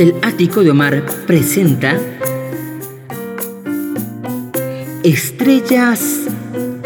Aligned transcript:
El 0.00 0.14
ático 0.22 0.64
de 0.64 0.70
Omar 0.70 1.04
presenta 1.26 2.00
Estrellas 5.04 6.22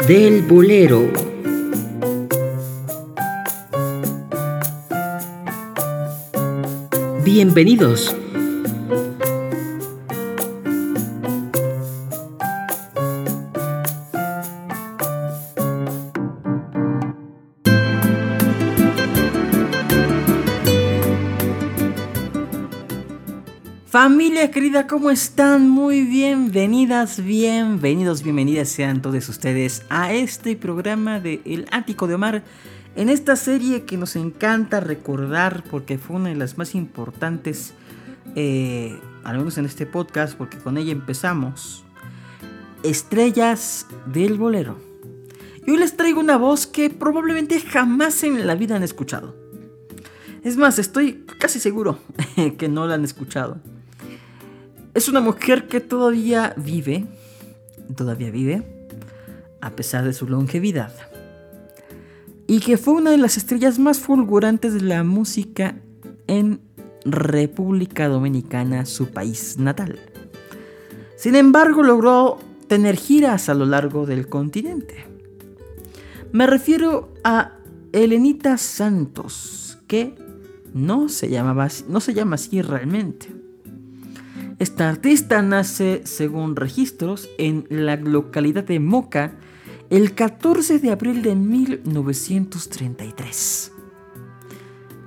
del 0.05 0.41
Bolero. 0.41 1.09
Bienvenidos. 7.23 8.13
Familia 24.05 24.51
querida, 24.51 24.85
¿cómo 24.85 25.09
están? 25.09 25.67
Muy 25.67 26.03
bienvenidas, 26.03 27.23
bienvenidos, 27.23 28.21
bienvenidas 28.21 28.69
sean 28.69 29.01
todos 29.01 29.27
ustedes 29.29 29.81
a 29.89 30.13
este 30.13 30.55
programa 30.55 31.19
de 31.19 31.41
El 31.43 31.65
Ático 31.71 32.05
de 32.05 32.13
Omar. 32.13 32.43
En 32.95 33.09
esta 33.09 33.35
serie 33.35 33.85
que 33.85 33.97
nos 33.97 34.15
encanta 34.15 34.79
recordar 34.79 35.63
porque 35.71 35.97
fue 35.97 36.17
una 36.17 36.29
de 36.29 36.35
las 36.35 36.55
más 36.55 36.75
importantes, 36.75 37.73
eh, 38.35 38.95
al 39.23 39.39
menos 39.39 39.57
en 39.57 39.65
este 39.65 39.87
podcast, 39.87 40.37
porque 40.37 40.59
con 40.59 40.77
ella 40.77 40.91
empezamos. 40.91 41.83
Estrellas 42.83 43.87
del 44.05 44.37
Bolero. 44.37 44.77
Y 45.65 45.71
hoy 45.71 45.77
les 45.77 45.97
traigo 45.97 46.19
una 46.19 46.37
voz 46.37 46.67
que 46.67 46.91
probablemente 46.91 47.59
jamás 47.59 48.23
en 48.23 48.45
la 48.45 48.53
vida 48.53 48.75
han 48.75 48.83
escuchado. 48.83 49.35
Es 50.43 50.57
más, 50.57 50.77
estoy 50.77 51.25
casi 51.39 51.59
seguro 51.59 51.97
que 52.59 52.69
no 52.69 52.85
la 52.85 52.93
han 52.93 53.03
escuchado. 53.03 53.59
Es 54.95 55.09
una 55.09 55.19
mujer 55.19 55.67
que 55.67 55.81
todavía 55.81 56.53
vive, 56.55 57.05
todavía 57.97 58.31
vive, 58.31 58.63
a 59.59 59.71
pesar 59.71 60.05
de 60.05 60.13
su 60.13 60.25
longevidad. 60.25 60.93
Y 62.47 62.61
que 62.61 62.77
fue 62.77 62.93
una 62.93 63.11
de 63.11 63.17
las 63.17 63.35
estrellas 63.35 63.77
más 63.77 63.99
fulgurantes 63.99 64.73
de 64.73 64.79
la 64.79 65.03
música 65.03 65.75
en 66.27 66.61
República 67.03 68.07
Dominicana, 68.07 68.85
su 68.85 69.09
país 69.09 69.57
natal. 69.57 69.99
Sin 71.17 71.35
embargo, 71.35 71.83
logró 71.83 72.39
tener 72.69 72.95
giras 72.95 73.49
a 73.49 73.53
lo 73.53 73.65
largo 73.65 74.05
del 74.05 74.29
continente. 74.29 75.05
Me 76.31 76.47
refiero 76.47 77.13
a 77.25 77.57
Elenita 77.91 78.57
Santos, 78.57 79.77
que 79.87 80.15
no 80.73 81.09
se, 81.09 81.29
llamaba, 81.29 81.67
no 81.89 81.99
se 81.99 82.13
llama 82.13 82.35
así 82.35 82.61
realmente. 82.61 83.34
Esta 84.57 84.87
artista 84.87 85.41
nace, 85.41 86.03
según 86.05 86.55
registros, 86.55 87.27
en 87.37 87.67
la 87.69 87.97
localidad 87.97 88.63
de 88.63 88.79
Moca 88.79 89.33
el 89.89 90.15
14 90.15 90.79
de 90.79 90.91
abril 90.91 91.21
de 91.21 91.35
1933. 91.35 93.73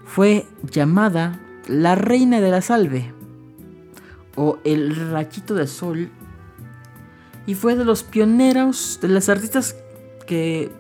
Fue 0.04 0.44
llamada 0.70 1.40
la 1.66 1.94
Reina 1.94 2.42
de 2.42 2.50
la 2.50 2.60
Salve 2.60 3.14
o 4.36 4.58
el 4.64 4.94
Rachito 5.10 5.54
de 5.54 5.66
Sol 5.66 6.10
y 7.46 7.54
fue 7.54 7.74
de 7.74 7.86
los 7.86 8.02
pioneros, 8.02 8.98
de 9.00 9.08
las 9.08 9.30
artistas 9.30 9.76
que 10.26 10.70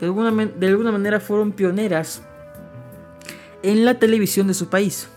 de 0.00 0.06
alguna, 0.06 0.46
de 0.46 0.66
alguna 0.66 0.90
manera 0.90 1.20
fueron 1.20 1.52
pioneras 1.52 2.24
en 3.62 3.84
la 3.84 4.00
televisión 4.00 4.48
de 4.48 4.54
su 4.54 4.68
país. 4.68 5.08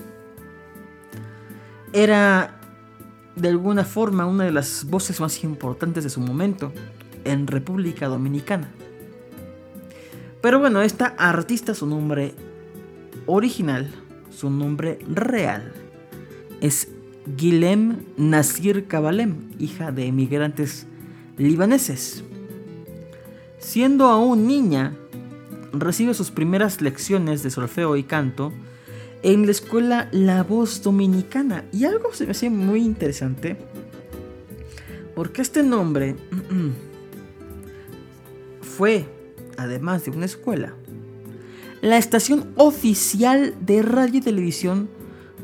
Era 1.91 2.53
de 3.37 3.49
alguna 3.49 3.85
forma 3.85 4.25
una 4.25 4.45
de 4.45 4.51
las 4.51 4.85
voces 4.85 5.19
más 5.19 5.43
importantes 5.43 6.03
de 6.03 6.09
su 6.09 6.19
momento 6.19 6.73
en 7.23 7.47
República 7.47 8.07
Dominicana. 8.07 8.71
Pero 10.41 10.59
bueno, 10.59 10.81
esta 10.81 11.07
artista, 11.07 11.73
su 11.73 11.85
nombre 11.85 12.33
original, 13.25 13.91
su 14.29 14.49
nombre 14.49 14.99
real, 15.07 15.73
es 16.61 16.89
Guilhem 17.37 18.05
Nasir 18.17 18.87
Kabalem, 18.87 19.51
hija 19.59 19.91
de 19.91 20.07
emigrantes 20.07 20.87
libaneses. 21.37 22.23
Siendo 23.59 24.05
aún 24.05 24.47
niña, 24.47 24.95
recibe 25.73 26.13
sus 26.13 26.31
primeras 26.31 26.81
lecciones 26.81 27.43
de 27.43 27.51
solfeo 27.51 27.97
y 27.97 28.03
canto 28.03 28.53
en 29.23 29.45
la 29.45 29.51
escuela 29.51 30.09
La 30.11 30.43
Voz 30.43 30.81
Dominicana. 30.81 31.65
Y 31.71 31.85
algo 31.85 32.13
se 32.13 32.25
me 32.25 32.31
hacía 32.31 32.49
muy 32.49 32.83
interesante. 32.83 33.57
Porque 35.15 35.41
este 35.41 35.63
nombre 35.63 36.15
fue, 38.61 39.07
además 39.57 40.05
de 40.05 40.11
una 40.11 40.25
escuela, 40.25 40.73
la 41.81 41.97
estación 41.97 42.51
oficial 42.55 43.55
de 43.61 43.81
radio 43.81 44.19
y 44.19 44.21
televisión 44.21 44.89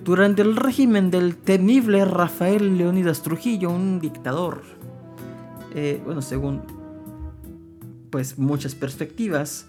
durante 0.03 0.41
el 0.41 0.55
régimen 0.55 1.11
del 1.11 1.35
temible 1.35 2.05
Rafael 2.05 2.77
Leónidas 2.77 3.21
Trujillo, 3.21 3.69
un 3.69 3.99
dictador. 3.99 4.61
Eh, 5.73 6.01
bueno, 6.05 6.21
según 6.21 6.61
pues 8.09 8.37
muchas 8.37 8.75
perspectivas, 8.75 9.65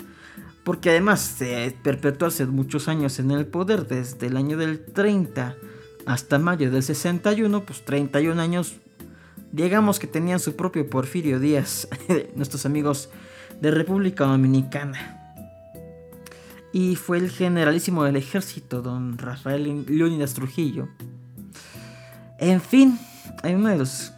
porque 0.64 0.90
además 0.90 1.20
se 1.20 1.76
perpetuó 1.82 2.28
hace 2.28 2.46
muchos 2.46 2.88
años 2.88 3.18
en 3.18 3.30
el 3.30 3.46
poder, 3.46 3.86
desde 3.86 4.26
el 4.26 4.36
año 4.36 4.56
del 4.56 4.84
30 4.84 5.56
hasta 6.06 6.38
mayo 6.38 6.70
del 6.70 6.82
61, 6.82 7.64
pues 7.64 7.84
31 7.84 8.40
años, 8.40 8.76
digamos 9.52 9.98
que 9.98 10.06
tenían 10.06 10.40
su 10.40 10.56
propio 10.56 10.88
Porfirio 10.88 11.38
Díaz, 11.38 11.88
nuestros 12.34 12.66
amigos 12.66 13.10
de 13.60 13.70
República 13.70 14.24
Dominicana. 14.24 15.20
Y 16.72 16.96
fue 16.96 17.18
el 17.18 17.30
generalísimo 17.30 18.02
del 18.04 18.16
ejército, 18.16 18.82
don 18.82 19.16
Rafael 19.16 19.84
Leónidas 19.86 20.34
Trujillo. 20.34 20.88
En 22.38 22.60
fin, 22.60 22.98
hay 23.42 23.54
uno 23.54 23.68
de 23.68 23.78
los. 23.78 24.12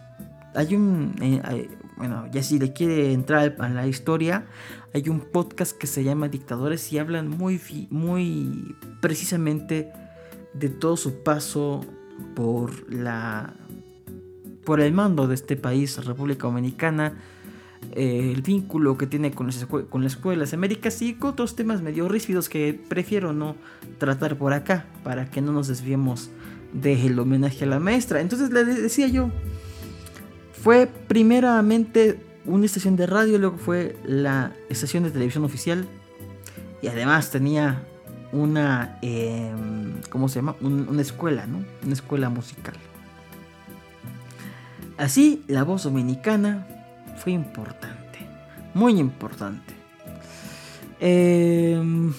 Hay 0.55 0.75
un. 0.75 1.15
Eh, 1.21 1.69
bueno, 1.97 2.27
ya 2.31 2.43
si 2.43 2.59
le 2.59 2.73
quiere 2.73 3.13
entrar 3.13 3.57
a 3.59 3.69
la 3.69 3.87
historia, 3.87 4.47
hay 4.93 5.09
un 5.09 5.21
podcast 5.21 5.77
que 5.77 5.87
se 5.87 6.05
llama 6.05 6.29
Dictadores 6.29 6.93
y 6.93 6.99
hablan 6.99 7.29
muy, 7.29 7.61
muy 7.91 8.77
precisamente 9.01 9.93
de 10.53 10.69
todo 10.69 10.97
su 10.97 11.23
paso 11.23 11.85
por 12.35 12.93
la 12.93 13.55
por 14.65 14.81
el 14.81 14.93
mando 14.93 15.29
de 15.29 15.37
este 15.37 15.57
país, 15.57 16.05
República 16.05 16.49
Dominicana, 16.49 17.15
eh, 17.93 18.33
el 18.35 18.43
vínculo 18.43 18.99
que 18.99 19.07
tiene 19.07 19.31
con 19.31 19.47
las, 19.47 19.65
con 19.65 20.03
las 20.03 20.15
escuelas 20.15 20.53
Américas 20.53 21.01
y 21.03 21.17
otros 21.23 21.55
temas 21.55 21.83
medio 21.83 22.09
ríspidos 22.09 22.49
que 22.49 22.75
prefiero 22.89 23.33
no 23.33 23.55
tratar 23.99 24.37
por 24.37 24.53
acá 24.53 24.87
para 25.05 25.31
que 25.31 25.41
no 25.41 25.53
nos 25.53 25.69
desviemos 25.69 26.31
del 26.73 27.19
homenaje 27.19 27.65
a 27.65 27.69
la 27.69 27.79
maestra. 27.79 28.21
Entonces 28.21 28.51
le 28.51 28.65
decía 28.65 29.07
yo, 29.07 29.31
fue 30.63 30.89
primeramente 31.09 32.19
una 32.45 32.67
estación 32.67 32.97
de 32.97 33.07
radio, 33.07 33.39
luego 33.39 33.59
fue 33.59 33.97
la 34.05 34.53
estación 34.69 35.05
de 35.05 35.11
televisión 35.11 35.45
oficial 35.45 35.87
y 36.83 36.89
además 36.89 37.31
tenía 37.31 37.83
una, 38.33 38.99
em, 39.03 40.01
¿cómo 40.11 40.29
se 40.29 40.37
llama? 40.37 40.57
una 40.61 41.03
escuela, 41.03 41.47
¿no? 41.47 41.65
Una 41.83 41.93
escuela 41.93 42.29
musical. 42.29 42.75
Así, 44.99 45.45
la 45.47 45.63
voz 45.63 45.83
dominicana 45.83 46.67
fue 47.19 47.33
importante, 47.33 48.19
muy 48.75 48.99
importante. 48.99 49.75
Em, 51.01 52.13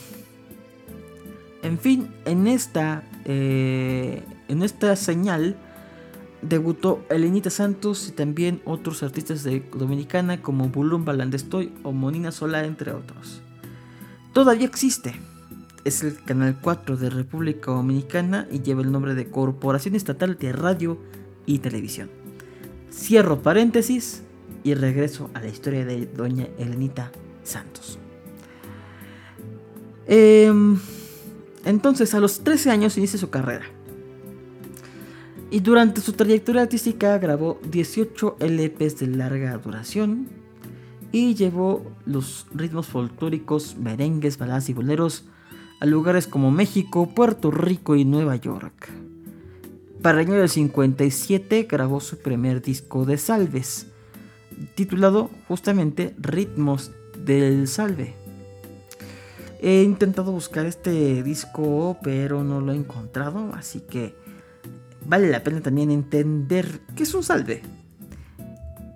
en 1.64 1.80
fin, 1.80 2.14
en 2.26 2.48
esta, 2.48 3.04
eh, 3.26 4.22
en 4.48 4.62
esta 4.62 4.96
señal 4.96 5.56
Debutó 6.42 7.04
Elenita 7.10 7.50
Santos 7.50 8.10
y 8.10 8.12
también 8.12 8.62
otros 8.64 9.02
artistas 9.02 9.44
de 9.44 9.64
Dominicana 9.74 10.42
como 10.42 10.70
Bulum 10.70 11.04
Balandestoy 11.04 11.74
o 11.84 11.92
Monina 11.92 12.32
Sola, 12.32 12.64
entre 12.64 12.92
otros. 12.92 13.42
Todavía 14.34 14.68
existe. 14.68 15.16
Es 15.84 16.04
el 16.04 16.22
canal 16.22 16.60
4 16.62 16.96
de 16.98 17.10
República 17.10 17.72
Dominicana 17.72 18.48
y 18.52 18.62
lleva 18.62 18.82
el 18.82 18.92
nombre 18.92 19.16
de 19.16 19.32
Corporación 19.32 19.96
Estatal 19.96 20.38
de 20.38 20.52
Radio 20.52 21.00
y 21.46 21.60
Televisión. 21.60 22.10
Cierro 22.92 23.42
paréntesis 23.42 24.22
y 24.64 24.76
regreso 24.76 25.32
a 25.34 25.40
la 25.40 25.48
historia 25.48 25.86
de 25.86 26.06
doña 26.06 26.48
Elenita 26.60 27.12
Santos. 27.44 27.98
Em, 30.06 30.78
entonces, 31.66 32.14
a 32.14 32.20
los 32.20 32.42
13 32.42 32.70
años 32.70 32.98
inicia 32.98 33.18
su 33.18 33.30
carrera 33.30 33.77
y 35.50 35.62
durante 35.62 36.02
su 36.02 36.14
trayectoria 36.14 36.64
artística 36.64 37.18
grabó 37.20 37.60
18 37.70 38.38
LPs 38.40 39.00
de 39.00 39.08
larga 39.08 39.58
duración 39.58 40.28
y 41.12 41.36
llevó 41.36 41.90
los 42.06 42.48
ritmos 42.54 42.88
folclóricos, 42.88 43.78
merengues, 43.78 44.38
baladas 44.38 44.70
y 44.70 44.74
boleros 44.74 45.24
a 45.80 45.86
lugares 45.86 46.28
como 46.28 46.52
México, 46.52 47.14
Puerto 47.14 47.52
Rico 47.52 47.96
y 47.96 48.04
Nueva 48.04 48.36
York. 48.36 48.90
Para 50.02 50.22
el 50.22 50.28
año 50.28 50.40
del 50.40 50.50
57 50.50 51.64
grabó 51.70 52.02
su 52.02 52.18
primer 52.18 52.62
disco 52.62 53.06
de 53.06 53.18
salves, 53.18 53.88
titulado 54.76 55.30
justamente 55.48 56.14
Ritmos 56.20 56.92
del 57.24 57.68
Salve. 57.68 58.16
He 59.62 59.82
intentado 59.84 60.32
buscar 60.32 60.66
este 60.66 61.24
disco, 61.24 61.98
pero 62.04 62.44
no 62.44 62.62
lo 62.62 62.74
he 62.74 62.76
encontrado, 62.76 63.54
así 63.54 63.80
que 63.80 64.16
vale 65.08 65.30
la 65.30 65.44
pena 65.44 65.62
también 65.62 65.90
entender 65.90 66.82
qué 66.96 67.04
es 67.04 67.14
un 67.14 67.24
salve. 67.24 67.62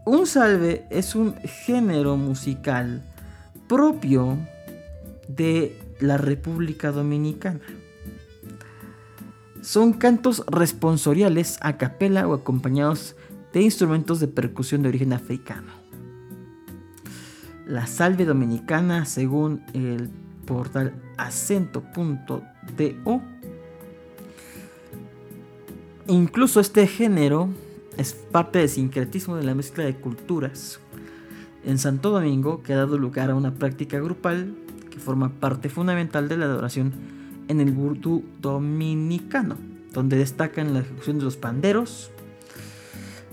Un 0.06 0.28
salve 0.28 0.86
es 0.90 1.16
un 1.16 1.36
género 1.66 2.18
musical 2.18 3.02
propio 3.68 4.38
de 5.28 5.80
la 6.00 6.18
República 6.18 6.92
Dominicana. 6.92 7.62
Son 9.62 9.94
cantos 9.94 10.44
responsoriales 10.48 11.58
a 11.62 11.78
capela 11.78 12.28
o 12.28 12.34
acompañados 12.34 13.16
de 13.54 13.62
instrumentos 13.62 14.20
de 14.20 14.28
percusión 14.28 14.82
de 14.82 14.90
origen 14.90 15.14
africano. 15.14 15.72
La 17.68 17.88
salve 17.88 18.26
dominicana, 18.26 19.06
según 19.06 19.64
el 19.74 20.10
portal 20.46 20.94
acento.do, 21.18 22.42
incluso 26.12 26.60
este 26.60 26.88
género 26.88 27.50
es 27.98 28.14
parte 28.14 28.60
del 28.60 28.70
sincretismo 28.70 29.36
de 29.38 29.44
la 29.44 29.56
mezcla 29.56 29.84
de 29.84 29.96
culturas. 29.96 30.80
En 31.64 31.78
Santo 31.78 32.10
Domingo, 32.10 32.64
que 32.64 32.74
ha 32.74 32.78
dado 32.78 32.98
lugar 32.98 33.30
a 33.30 33.36
una 33.36 33.54
práctica 33.54 34.00
grupal 34.00 34.56
que 34.90 35.00
forma 35.00 35.30
parte 35.30 35.70
fundamental 35.70 36.28
de 36.28 36.38
la 36.38 36.46
adoración 36.46 36.92
en 37.48 37.62
el 37.62 37.72
vudú 37.72 38.24
dominicano, 38.42 39.58
donde 39.94 40.18
destacan 40.18 40.74
la 40.74 40.80
ejecución 40.82 41.20
de 41.20 41.26
los 41.26 41.38
panderos 41.38 42.12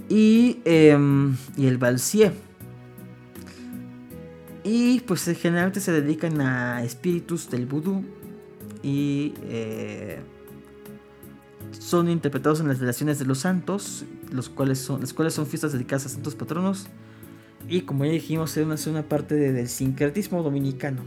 y, 0.08 0.60
em, 0.64 1.36
el 1.56 1.78
balsier. 1.78 2.32
Y 4.62 5.00
pues 5.00 5.24
generalmente 5.24 5.80
se 5.80 5.92
dedican 5.92 6.40
a 6.40 6.84
espíritus 6.84 7.48
del 7.50 7.66
vudú 7.66 8.04
y 8.82 9.34
eh, 9.44 10.20
son 11.72 12.08
interpretados 12.08 12.60
en 12.60 12.68
las 12.68 12.78
relaciones 12.78 13.18
de 13.18 13.24
los 13.24 13.38
santos, 13.38 14.04
los 14.32 14.48
cuales 14.48 14.78
son, 14.78 15.00
las 15.00 15.12
cuales 15.12 15.34
son 15.34 15.46
fiestas 15.46 15.72
dedicadas 15.72 16.06
a 16.06 16.08
santos 16.08 16.34
patronos. 16.34 16.86
Y 17.68 17.82
como 17.82 18.04
ya 18.04 18.12
dijimos, 18.12 18.56
es 18.56 18.86
una, 18.86 19.02
parte 19.02 19.34
del 19.34 19.68
sincretismo 19.68 20.42
dominicano. 20.42 21.02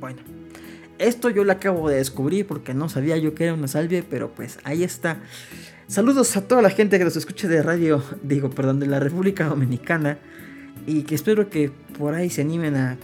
Bueno, 0.00 0.18
esto 0.98 1.28
yo 1.30 1.44
lo 1.44 1.52
acabo 1.52 1.88
de 1.88 1.96
descubrir 1.96 2.46
porque 2.46 2.72
no 2.74 2.88
sabía 2.88 3.16
yo 3.18 3.34
que 3.34 3.44
era 3.44 3.54
una 3.54 3.68
salvia, 3.68 4.04
pero 4.08 4.30
pues 4.30 4.58
ahí 4.64 4.82
está. 4.82 5.18
Saludos 5.86 6.36
a 6.36 6.46
toda 6.48 6.62
la 6.62 6.70
gente 6.70 6.98
que 6.98 7.04
nos 7.04 7.16
escucha 7.16 7.48
de 7.48 7.62
radio, 7.62 8.02
digo, 8.22 8.50
perdón, 8.50 8.80
de 8.80 8.86
la 8.86 9.00
República 9.00 9.46
Dominicana. 9.46 10.18
Y 10.86 11.02
que 11.02 11.14
espero 11.14 11.48
que 11.50 11.70
por 11.98 12.14
ahí 12.14 12.30
se 12.30 12.42
animen 12.42 12.76
a, 12.76 12.98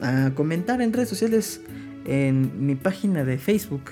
a 0.00 0.30
comentar 0.34 0.80
en 0.80 0.92
redes 0.92 1.08
sociales 1.08 1.60
en 2.04 2.66
mi 2.66 2.76
página 2.76 3.24
de 3.24 3.38
Facebook 3.38 3.90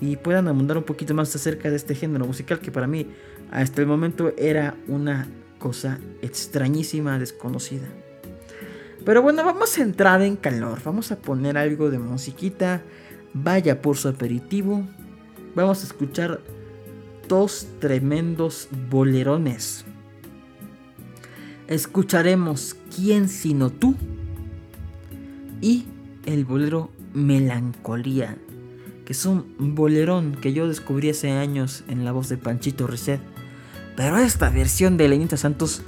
y 0.00 0.16
puedan 0.16 0.48
abundar 0.48 0.76
un 0.76 0.84
poquito 0.84 1.14
más 1.14 1.34
acerca 1.34 1.70
de 1.70 1.76
este 1.76 1.94
género 1.94 2.26
musical 2.26 2.60
que 2.60 2.70
para 2.70 2.86
mí 2.86 3.06
hasta 3.50 3.80
el 3.80 3.86
momento 3.86 4.32
era 4.36 4.74
una 4.88 5.26
cosa 5.58 5.98
extrañísima, 6.22 7.18
desconocida. 7.18 7.86
Pero 9.04 9.22
bueno, 9.22 9.44
vamos 9.44 9.78
a 9.78 9.82
entrar 9.82 10.20
en 10.22 10.36
calor, 10.36 10.80
vamos 10.84 11.12
a 11.12 11.16
poner 11.16 11.56
algo 11.56 11.90
de 11.90 11.98
musiquita, 11.98 12.82
vaya 13.32 13.80
por 13.80 13.96
su 13.96 14.08
aperitivo, 14.08 14.84
vamos 15.54 15.82
a 15.82 15.86
escuchar 15.86 16.40
dos 17.28 17.66
tremendos 17.80 18.68
bolerones. 18.90 19.84
Escucharemos 21.68 22.76
¿Quién 22.94 23.28
sino 23.28 23.70
tú? 23.70 23.96
y 25.60 25.86
el 26.26 26.44
bolero 26.44 26.90
Melancolía 27.14 28.36
que 29.06 29.12
es 29.12 29.24
un 29.24 29.46
bolerón 29.58 30.36
que 30.40 30.52
yo 30.52 30.66
descubrí 30.66 31.10
hace 31.10 31.30
años 31.30 31.84
en 31.88 32.04
la 32.04 32.10
voz 32.10 32.28
de 32.28 32.36
Panchito 32.36 32.88
Reset. 32.88 33.20
Pero 33.96 34.18
esta 34.18 34.50
versión 34.50 34.96
de 34.96 35.08
Lenita 35.08 35.36
Santos 35.36 35.82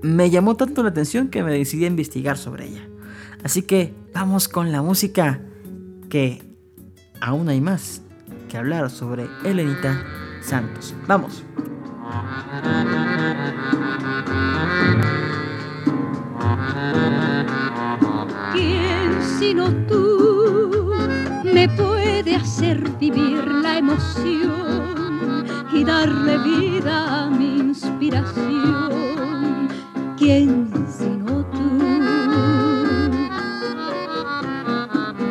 me 0.00 0.30
llamó 0.30 0.56
tanto 0.56 0.82
la 0.82 0.88
atención 0.88 1.28
que 1.28 1.42
me 1.42 1.52
decidí 1.52 1.84
a 1.84 1.88
investigar 1.88 2.38
sobre 2.38 2.68
ella. 2.68 2.88
Así 3.44 3.62
que 3.62 3.94
vamos 4.14 4.48
con 4.48 4.72
la 4.72 4.80
música 4.80 5.42
que 6.08 6.42
aún 7.20 7.50
hay 7.50 7.60
más 7.60 8.00
que 8.48 8.56
hablar 8.56 8.90
sobre 8.90 9.26
Elenita 9.44 10.02
Santos. 10.40 10.94
Vamos. 11.06 11.44
¿Quién 18.54 19.22
sino 19.38 19.70
tú 19.86 20.11
hacer 22.62 22.88
vivir 23.00 23.44
la 23.44 23.78
emoción 23.78 25.44
y 25.72 25.82
darle 25.82 26.38
vida 26.38 27.24
a 27.24 27.28
mi 27.28 27.58
inspiración. 27.58 28.88
¿Quién 30.16 30.70
sino 30.86 31.44
tú? 31.46 31.80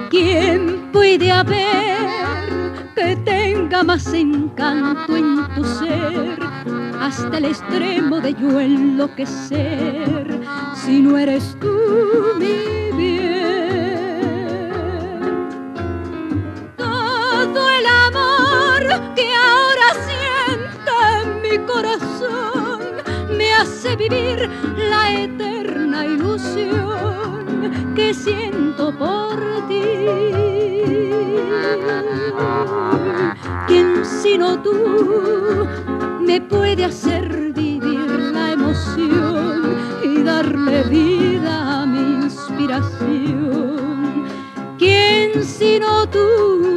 ¿Quién 0.09 0.89
puede 0.91 1.31
haber 1.31 2.91
que 2.95 3.15
tenga 3.23 3.81
más 3.83 4.13
encanto 4.13 5.15
en 5.15 5.47
tu 5.55 5.63
ser 5.63 6.37
hasta 6.99 7.37
el 7.37 7.45
extremo 7.45 8.19
de 8.19 8.33
yo 8.33 8.59
enloquecer 8.59 10.37
si 10.75 10.99
no 10.99 11.17
eres 11.17 11.55
tú 11.61 11.71
mi 12.37 12.81
bien? 21.67 21.91
hace 23.61 23.95
vivir 23.95 24.49
la 24.89 25.11
eterna 25.11 26.05
ilusión 26.05 27.71
que 27.95 28.13
siento 28.13 28.91
por 28.97 29.37
ti. 29.67 29.83
¿Quién 33.67 34.03
sino 34.03 34.59
tú 34.61 35.67
me 36.21 36.41
puede 36.41 36.85
hacer 36.85 37.53
vivir 37.53 38.09
la 38.33 38.51
emoción 38.51 39.75
y 40.03 40.23
darle 40.23 40.83
vida 40.83 41.81
a 41.81 41.85
mi 41.85 42.25
inspiración? 42.25 44.25
¿Quién 44.79 45.43
sino 45.43 46.09
tú? 46.09 46.70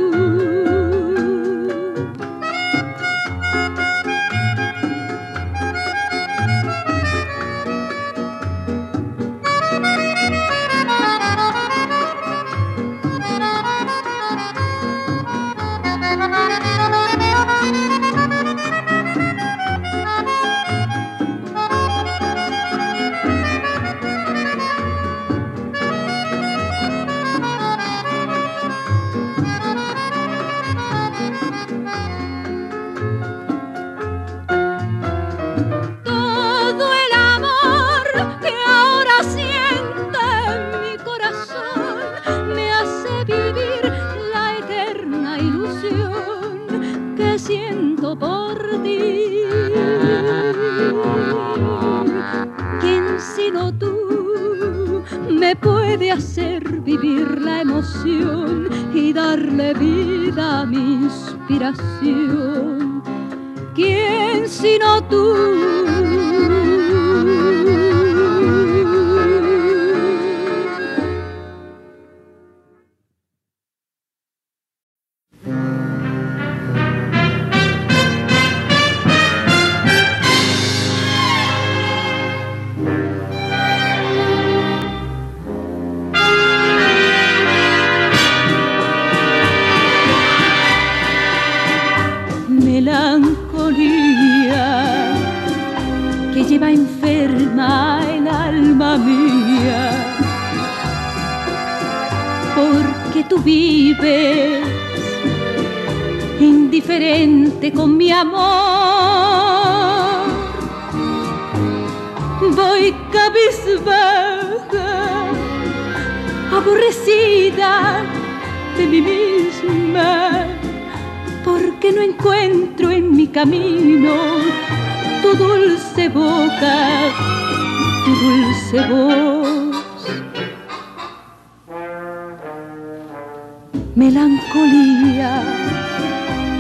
Melancolía, 133.95 135.43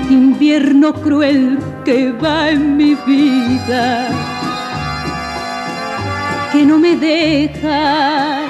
invierno 0.08 0.94
cruel 0.94 1.58
que 1.84 2.12
va 2.12 2.50
en 2.50 2.76
mi 2.76 2.94
vida, 3.06 4.08
que 6.52 6.64
no 6.64 6.78
me 6.78 6.96
dejas 6.96 8.42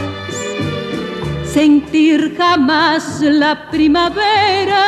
sentir 1.45 2.35
jamás 2.37 3.21
la 3.21 3.71
primavera 3.71 4.85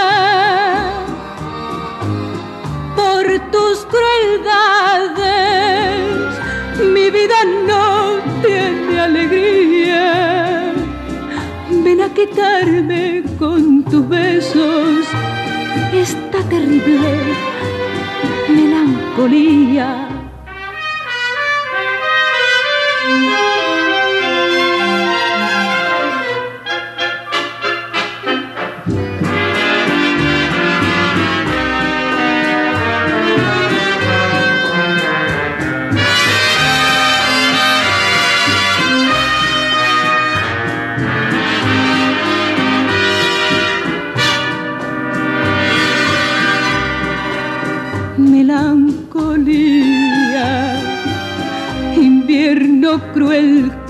por 2.95 3.25
tus 3.51 3.87
crueldades 3.87 5.27
mi 6.85 7.11
vida 7.11 7.35
no 7.67 8.19
tiene 8.43 9.01
alegría. 9.01 10.73
Ven 11.71 12.01
a 12.03 12.09
quitarme 12.13 13.23
con 13.39 13.66
tus 13.91 14.09
besos 14.09 15.07
esta 15.93 16.43
terrible 16.49 17.19
melancolía. 18.49 20.06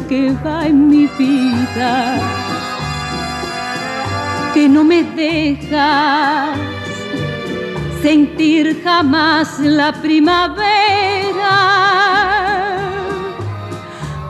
Que 0.08 0.32
va 0.44 0.66
en 0.66 0.88
mi 0.88 1.06
vida, 1.18 2.18
que 4.54 4.68
no 4.68 4.84
me 4.84 5.02
dejas 5.02 6.56
sentir 8.02 8.82
jamás 8.84 9.58
la 9.58 9.92
primavera. 9.92 11.56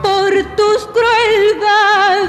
Por 0.01 0.31
tus 0.55 0.87
crueldades 0.97 2.27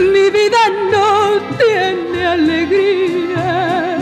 mi 0.00 0.30
vida 0.30 0.62
no 0.92 1.40
tiene 1.58 2.26
alegría. 2.26 3.98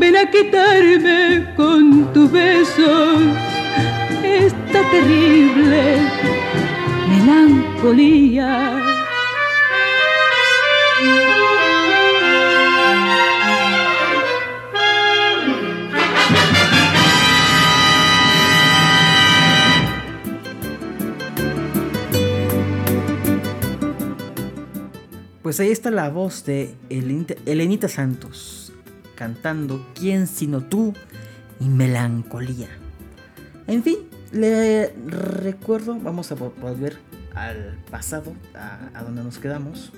Ven 0.00 0.16
a 0.16 0.30
quitarme 0.30 1.54
con 1.56 2.12
tu 2.12 2.28
beso 2.28 3.20
esta 4.22 4.80
terrible 4.90 6.11
melancolía. 7.24 8.78
Pues 25.42 25.60
ahí 25.60 25.70
está 25.70 25.90
la 25.90 26.08
voz 26.08 26.44
de 26.46 26.74
Elenita 26.88 27.88
Santos 27.88 28.72
cantando 29.14 29.86
¿Quién 29.94 30.26
sino 30.26 30.62
tú? 30.62 30.94
y 31.60 31.68
Melancolía. 31.68 32.68
En 33.68 33.84
fin, 33.84 33.98
le 34.32 34.92
recuerdo, 35.06 35.96
vamos 36.00 36.32
a 36.32 36.34
volver 36.34 36.96
al 37.34 37.78
pasado, 37.90 38.34
a, 38.54 39.02
donde 39.02 39.22
nos 39.24 39.38
quedamos. 39.38 39.92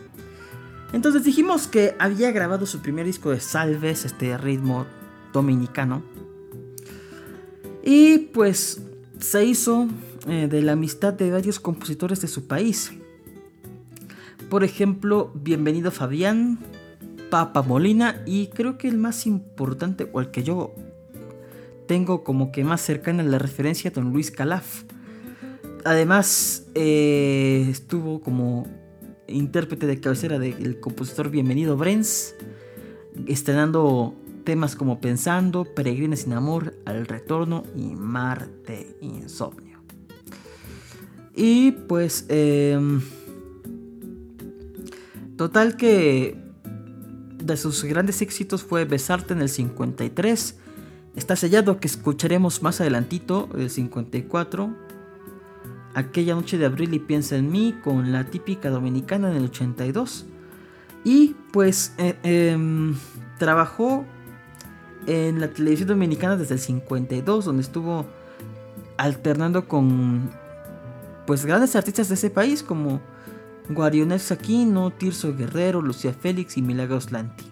Entonces 0.92 1.24
dijimos 1.24 1.66
que 1.66 1.94
había 1.98 2.30
grabado 2.30 2.66
su 2.66 2.80
primer 2.80 3.06
disco 3.06 3.30
de 3.30 3.40
Salves, 3.40 4.04
este 4.04 4.36
ritmo 4.38 4.86
dominicano. 5.32 6.02
Y 7.82 8.18
pues 8.32 8.82
se 9.18 9.44
hizo 9.44 9.88
eh, 10.28 10.48
de 10.48 10.62
la 10.62 10.72
amistad 10.72 11.12
de 11.12 11.30
varios 11.30 11.60
compositores 11.60 12.20
de 12.20 12.28
su 12.28 12.46
país. 12.46 12.92
Por 14.48 14.62
ejemplo, 14.62 15.32
Bienvenido 15.34 15.90
Fabián, 15.90 16.58
Papa 17.30 17.62
Molina 17.62 18.22
y 18.26 18.46
creo 18.48 18.78
que 18.78 18.88
el 18.88 18.96
más 18.96 19.26
importante, 19.26 20.08
o 20.12 20.20
el 20.20 20.30
que 20.30 20.44
yo 20.44 20.74
tengo 21.86 22.24
como 22.24 22.52
que 22.52 22.64
más 22.64 22.80
cercana 22.80 23.22
la 23.22 23.38
referencia 23.38 23.90
don 23.90 24.12
Luis 24.12 24.30
Calaf. 24.30 24.84
Además, 25.84 26.66
eh, 26.74 27.66
estuvo 27.70 28.20
como 28.20 28.66
intérprete 29.28 29.86
de 29.86 30.00
cabecera 30.00 30.38
del 30.38 30.80
compositor 30.80 31.30
Bienvenido 31.30 31.76
Brens, 31.76 32.34
estrenando 33.26 34.14
temas 34.44 34.76
como 34.76 35.00
Pensando, 35.00 35.64
Peregrina 35.64 36.16
sin 36.16 36.32
Amor, 36.32 36.74
Al 36.86 37.06
Retorno 37.06 37.64
y 37.76 37.94
Mar 37.96 38.48
de 38.66 38.96
Insomnio. 39.02 39.82
Y 41.36 41.72
pues, 41.72 42.24
em, 42.28 43.02
total 45.36 45.76
que 45.76 46.36
de 47.42 47.56
sus 47.58 47.84
grandes 47.84 48.22
éxitos 48.22 48.62
fue 48.62 48.86
Besarte 48.86 49.34
en 49.34 49.42
el 49.42 49.50
53, 49.50 50.56
Está 51.16 51.36
sellado 51.36 51.78
que 51.78 51.86
escucharemos 51.86 52.60
más 52.62 52.80
adelantito, 52.80 53.48
el 53.56 53.70
54. 53.70 54.83
Aquella 55.94 56.34
noche 56.34 56.58
de 56.58 56.66
abril 56.66 56.92
y 56.94 56.98
piensa 56.98 57.36
en 57.36 57.50
mí 57.50 57.74
con 57.84 58.12
la 58.12 58.24
típica 58.24 58.70
dominicana 58.70 59.30
en 59.30 59.36
el 59.36 59.44
82. 59.44 60.26
Y 61.04 61.36
pues 61.52 61.94
eh, 61.98 62.16
em, 62.22 62.96
trabajó 63.38 64.04
en 65.06 65.40
la 65.40 65.48
televisión 65.48 65.88
dominicana 65.88 66.36
desde 66.36 66.54
el 66.54 66.60
52, 66.60 67.44
donde 67.44 67.62
estuvo 67.62 68.06
alternando 68.96 69.68
con 69.68 70.30
pues 71.26 71.44
grandes 71.44 71.76
artistas 71.76 72.08
de 72.08 72.14
ese 72.14 72.30
país 72.30 72.62
como 72.62 73.00
Guarionel 73.68 74.20
Saquino, 74.20 74.90
Tirso 74.90 75.34
Guerrero, 75.34 75.80
Lucía 75.80 76.12
Félix 76.12 76.56
y 76.56 76.62
Milagros 76.62 77.12
Lanti. 77.12 77.44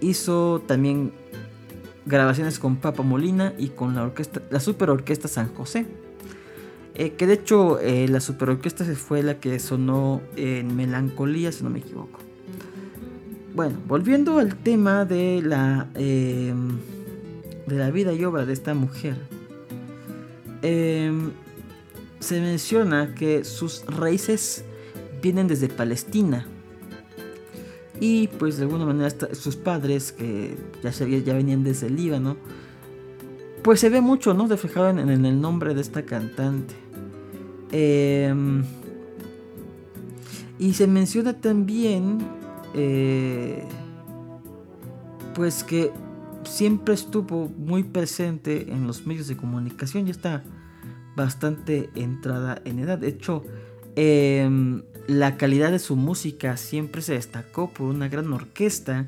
Hizo 0.00 0.62
también 0.66 1.12
grabaciones 2.06 2.58
con 2.58 2.76
Papa 2.76 3.02
Molina 3.02 3.54
y 3.58 3.68
con 3.68 3.94
la 3.94 4.02
orquesta, 4.02 4.42
la 4.50 4.60
Super 4.60 4.90
Orquesta 4.90 5.28
San 5.28 5.52
José. 5.54 5.86
Eh, 6.96 7.10
que 7.14 7.26
de 7.26 7.34
hecho 7.34 7.80
eh, 7.80 8.06
la 8.08 8.20
Super 8.20 8.50
Orquesta 8.50 8.84
fue 8.94 9.22
la 9.22 9.40
que 9.40 9.58
sonó 9.58 10.22
en 10.36 10.76
Melancolía, 10.76 11.50
si 11.50 11.64
no 11.64 11.70
me 11.70 11.80
equivoco. 11.80 12.20
Bueno, 13.54 13.76
volviendo 13.86 14.38
al 14.38 14.56
tema 14.56 15.04
de 15.04 15.42
la, 15.42 15.88
em, 15.94 16.78
de 17.66 17.76
la 17.76 17.90
vida 17.90 18.12
y 18.12 18.24
obra 18.24 18.46
de 18.46 18.52
esta 18.52 18.74
mujer, 18.74 19.16
em, 20.62 21.30
se 22.20 22.40
menciona 22.40 23.14
que 23.14 23.44
sus 23.44 23.84
raíces 23.86 24.64
vienen 25.20 25.48
desde 25.48 25.68
Palestina, 25.68 26.46
y 28.00 28.28
pues 28.28 28.56
de 28.56 28.64
alguna 28.64 28.86
manera 28.86 29.10
sus 29.34 29.56
padres, 29.56 30.12
que 30.12 30.56
ya, 30.82 30.90
ya 30.90 31.34
venían 31.34 31.62
desde 31.62 31.86
el 31.86 31.96
Líbano, 31.96 32.36
pues 33.64 33.80
se 33.80 33.88
ve 33.88 34.02
mucho, 34.02 34.34
¿no? 34.34 34.46
Reflejado 34.46 34.90
en, 34.90 34.98
en 34.98 35.24
el 35.24 35.40
nombre 35.40 35.74
de 35.74 35.80
esta 35.80 36.04
cantante. 36.04 36.74
Em, 37.72 38.62
y 40.58 40.74
se 40.74 40.86
menciona 40.86 41.40
también, 41.40 42.18
eh, 42.74 43.64
pues 45.34 45.64
que 45.64 45.90
siempre 46.44 46.92
estuvo 46.94 47.48
muy 47.48 47.82
presente 47.82 48.70
en 48.70 48.86
los 48.86 49.06
medios 49.06 49.28
de 49.28 49.36
comunicación, 49.38 50.04
ya 50.04 50.12
está 50.12 50.44
bastante 51.16 51.88
entrada 51.94 52.60
en 52.66 52.80
edad. 52.80 52.98
De 52.98 53.08
hecho, 53.08 53.44
em, 53.96 54.82
la 55.06 55.38
calidad 55.38 55.70
de 55.70 55.78
su 55.78 55.96
música 55.96 56.58
siempre 56.58 57.00
se 57.00 57.14
destacó 57.14 57.70
por 57.70 57.88
una 57.88 58.08
gran 58.08 58.30
orquesta 58.30 59.06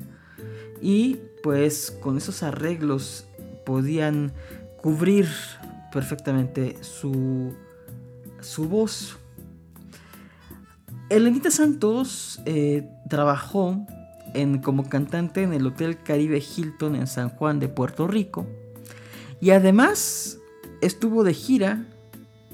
y 0.81 1.19
pues 1.43 1.95
con 2.01 2.17
esos 2.17 2.41
arreglos 2.41 3.27
podían 3.67 4.31
cubrir 4.81 5.27
perfectamente 5.91 6.77
su, 6.81 7.53
su 8.39 8.69
voz. 8.69 9.17
Elenita 11.09 11.51
Santos 11.51 12.39
eh, 12.45 12.87
trabajó 13.09 13.85
en, 14.33 14.59
como 14.59 14.87
cantante 14.87 15.43
en 15.43 15.51
el 15.51 15.67
Hotel 15.67 16.01
Caribe 16.01 16.41
Hilton 16.41 16.95
en 16.95 17.07
San 17.07 17.27
Juan 17.27 17.59
de 17.59 17.67
Puerto 17.67 18.07
Rico 18.07 18.47
y 19.41 19.49
además 19.49 20.39
estuvo 20.81 21.25
de 21.25 21.33
gira 21.33 21.85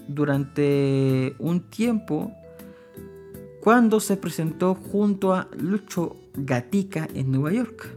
durante 0.08 1.36
un 1.38 1.70
tiempo 1.70 2.32
cuando 3.62 4.00
se 4.00 4.18
presentó 4.18 4.74
junto 4.74 5.36
a 5.36 5.48
Lucho 5.56 6.18
Gatica 6.34 7.08
en 7.14 7.32
Nueva 7.32 7.54
York. 7.54 7.88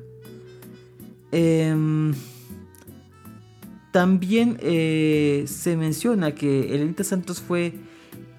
Em, 1.33 2.13
también 3.97 4.59
eh, 4.61 5.45
se 5.47 5.75
menciona 5.75 6.35
que 6.35 6.75
Elenita 6.75 7.03
Santos 7.03 7.41
fue 7.41 7.73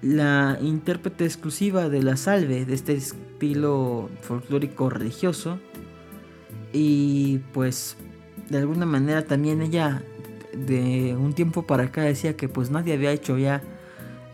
la 0.02 0.56
intérprete 0.62 1.24
exclusiva 1.24 1.88
de 1.88 2.00
la 2.00 2.16
salve 2.16 2.64
de 2.64 2.74
este 2.74 2.94
estilo 2.94 4.08
folclórico 4.20 4.88
religioso 4.88 5.58
y 6.72 7.38
pues 7.52 7.96
de 8.48 8.58
alguna 8.58 8.86
manera 8.86 9.24
también 9.24 9.60
ella 9.60 10.04
de 10.54 11.16
un 11.18 11.32
tiempo 11.32 11.66
para 11.66 11.86
acá 11.86 12.02
decía 12.02 12.36
que 12.36 12.48
pues 12.48 12.70
nadie 12.70 12.94
había 12.94 13.10
hecho 13.10 13.36
ya 13.36 13.60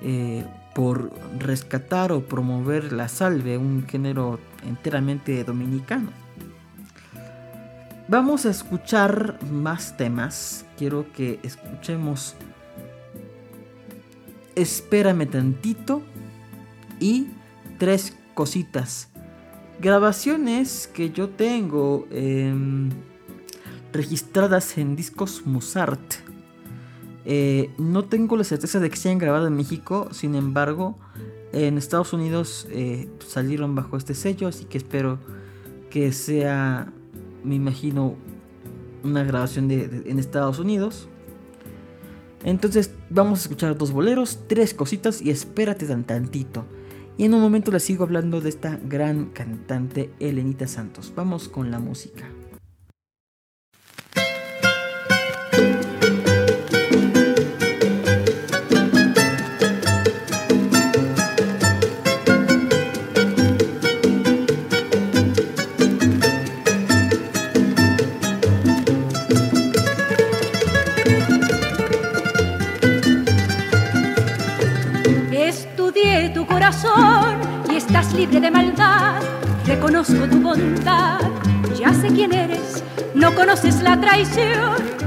eh, 0.03 0.45
por 0.75 1.11
rescatar 1.39 2.13
o 2.13 2.21
promover 2.21 2.93
la 2.93 3.09
salve, 3.09 3.57
un 3.57 3.87
género 3.89 4.41
enteramente 4.69 5.43
dominicano. 5.43 6.24
Vamos 8.09 8.47
a 8.47 8.51
escuchar 8.51 9.39
más 9.51 9.97
temas. 9.97 10.67
Quiero 10.77 11.13
que 11.13 11.41
escuchemos 11.43 12.35
Espérame 14.55 15.27
tantito 15.27 16.03
y 17.01 17.29
tres 17.79 18.17
cositas. 18.35 19.09
Grabaciones 19.81 20.87
que 20.87 21.11
yo 21.11 21.31
tengo 21.31 22.07
em, 22.13 22.91
registradas 23.93 24.79
en 24.79 24.95
discos 24.95 25.43
Mozart 25.45 26.25
eh, 27.25 27.71
no 27.79 28.05
tengo 28.05 28.37
la 28.37 28.45
certeza 28.45 28.81
de 28.81 28.91
que 28.91 28.97
se 28.97 29.09
hayan 29.09 29.19
grabado 29.19 29.47
en 29.47 29.57
México, 29.57 30.09
sin 30.13 30.35
embargo, 30.35 30.99
en 31.53 31.79
Estados 31.79 32.13
Unidos 32.13 32.67
eh, 32.71 33.09
salieron 33.27 33.75
bajo 33.75 33.97
este 33.97 34.15
sello, 34.15 34.49
así 34.49 34.67
que 34.67 34.79
espero 34.79 35.19
que 35.91 36.13
sea, 36.13 36.93
me 37.45 37.55
imagino, 37.55 38.15
una 39.03 39.23
grabación 39.23 39.69
de, 39.69 40.03
en 40.07 40.19
Estados 40.19 40.59
Unidos. 40.59 41.09
Entonces 42.43 42.93
vamos 43.11 43.41
a 43.41 43.43
escuchar 43.43 43.77
dos 43.77 43.93
boleros, 43.93 44.41
tres 44.49 44.75
cositas 44.75 45.23
y 45.23 45.31
espérate 45.31 45.87
tan 45.87 46.05
tantito. 46.05 46.65
Y 47.17 47.25
en 47.25 47.35
un 47.35 47.41
momento 47.41 47.71
les 47.71 47.85
sigo 47.85 48.05
hablando 48.05 48.41
de 48.41 48.49
esta 48.49 48.79
gran 48.85 49.27
cantante 49.27 50.11
Elenita 50.19 50.67
Santos. 50.67 51.13
Vamos 51.15 51.49
con 51.49 51.71
la 51.71 51.79
música. 51.79 52.29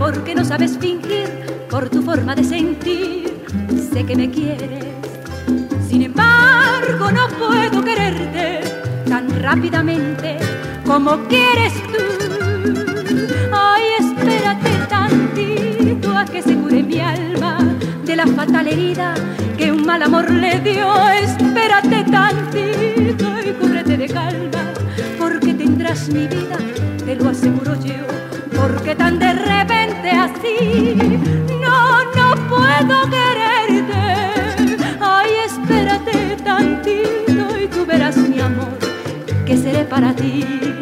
Porque 0.10 0.34
no 0.34 0.46
sabes 0.46 0.78
fingir 0.78 1.28
por 1.70 1.90
tu 1.90 2.02
forma 2.02 2.34
de 2.34 2.42
sentir, 2.42 3.44
sé 3.92 4.06
que 4.06 4.16
me 4.16 4.32
quieres, 4.32 4.86
sin 5.86 6.04
embargo 6.04 7.12
no 7.12 7.28
puedo 7.38 7.84
quererte 7.84 8.62
tan 9.10 9.28
rápidamente 9.42 10.38
como 10.86 11.18
quieres 11.28 11.74
tú. 11.92 12.06
Ay, 13.52 13.84
espérate 14.00 14.70
tantito 14.88 16.18
a 16.18 16.24
que 16.24 16.42
se 16.42 16.56
cure 16.56 16.84
mi 16.84 17.02
alma 17.02 17.58
de 18.06 18.16
la 18.16 18.28
fatal 18.28 18.66
herida 18.66 19.14
que 19.58 19.74
un 19.74 19.86
mal 19.86 20.04
amor 20.04 20.32
le 20.32 20.62
dio. 20.62 20.90
Espérate 21.10 22.06
tantito 22.10 23.28
y 23.46 23.52
cúbrete 23.60 23.98
de 23.98 24.08
calma, 24.08 24.72
porque 25.20 25.54
tendrás 25.54 26.08
mi 26.08 26.28
vida, 26.28 26.58
te 27.06 27.14
lo 27.18 27.30
aseguro 27.30 27.76
yo. 27.84 28.37
Porque 28.74 28.96
tan 28.96 29.18
de 29.18 29.34
repente 29.34 30.12
así, 30.12 30.96
no, 31.62 32.04
no 32.18 32.36
puedo 32.50 33.10
quererte. 33.10 34.04
Ay, 35.00 35.32
espérate 35.46 36.36
tantito 36.44 37.58
y 37.58 37.68
tú 37.68 37.86
verás 37.86 38.18
mi 38.18 38.40
amor, 38.42 38.78
que 39.46 39.56
seré 39.58 39.86
para 39.86 40.14
ti. 40.14 40.77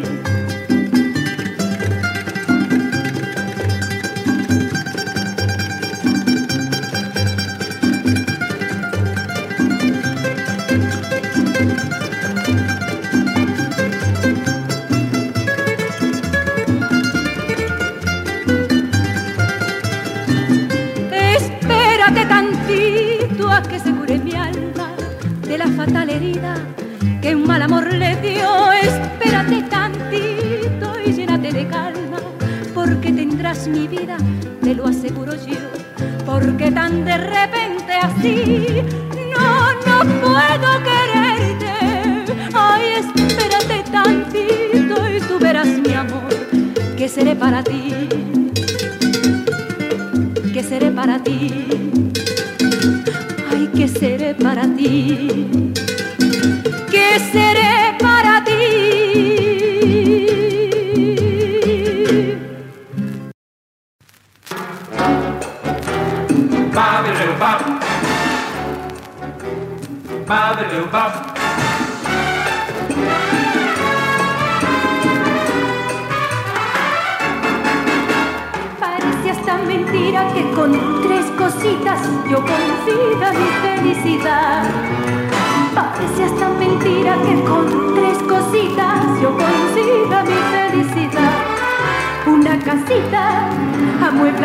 Que 27.26 27.36
un 27.36 27.48
mal 27.48 27.60
amor 27.64 27.92
le 27.92 28.16
dio. 28.18 28.72
Espérate 28.72 29.64
tantito 29.64 30.94
y 31.04 31.12
llénate 31.12 31.52
de 31.52 31.68
calma, 31.68 32.20
porque 32.76 33.12
tendrás 33.12 33.68
mi 33.68 33.88
vida, 33.88 34.18
te 34.62 34.76
lo 34.76 34.86
aseguro 34.86 35.34
yo. 35.34 35.58
Porque 36.24 36.70
tan 36.70 37.04
de 37.04 37.18
repente 37.18 37.94
así, 37.94 38.84
no, 39.34 39.74
no 39.88 39.98
puedo 40.22 40.70
quererte. 40.90 41.74
Ay, 42.54 42.86
espérate 43.00 43.84
tantito 43.92 44.96
y 45.10 45.20
tú 45.22 45.40
verás 45.40 45.68
mi 45.68 45.94
amor, 45.96 46.30
que 46.96 47.10
seré 47.10 47.36
para 47.36 47.64
ti, 47.64 48.08
que 50.54 50.62
seré 50.62 50.92
para 50.92 51.18
ti 51.24 51.52
ay, 53.52 53.68
que 53.76 53.88
seré 53.88 54.36
para 54.36 54.68
ti 54.68 55.56
seré 57.20 57.85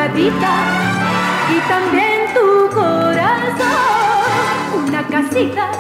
y 0.03 1.61
también 1.69 2.33
tu 2.33 2.75
corazón. 2.75 3.29
Una 4.89 5.07
casita 5.07 5.71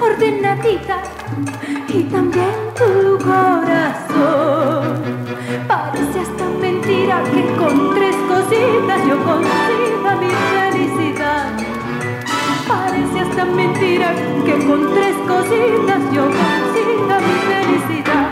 ordenadita 0.00 1.02
y 1.88 2.04
también 2.04 2.54
tu 2.74 3.18
corazón. 3.18 5.02
Parece 5.68 6.20
hasta 6.20 6.44
mentira 6.58 7.22
que 7.24 7.42
con 7.56 7.94
tres 7.94 8.16
cositas 8.28 9.06
yo 9.06 9.22
consiga 9.24 10.16
mi 10.16 10.30
felicidad. 10.54 11.52
Parece 12.66 13.20
hasta 13.20 13.44
mentira 13.44 14.14
que 14.46 14.54
con 14.66 14.94
tres 14.94 15.16
cositas 15.28 16.00
yo 16.14 16.24
consiga 16.24 17.20
mi 17.26 17.34
felicidad. 17.50 18.28